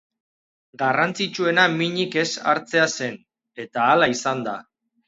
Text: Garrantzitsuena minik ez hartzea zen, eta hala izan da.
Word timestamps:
Garrantzitsuena 0.81 1.67
minik 1.75 2.19
ez 2.25 2.27
hartzea 2.55 2.89
zen, 2.97 3.25
eta 3.67 3.89
hala 3.93 4.11
izan 4.19 4.45
da. 4.51 4.61